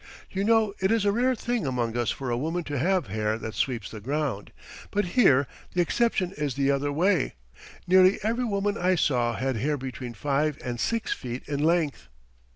[0.31, 3.37] You know it is a rare thing among us for a woman to have hair
[3.37, 4.51] that sweeps the ground,
[4.89, 7.35] but here the exception is the other way;
[7.85, 12.07] nearly every woman I saw had hair between five and six feet in length.